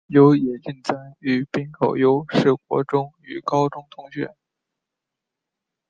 [0.07, 4.33] 有野晋哉与滨口优是国中与高中同学。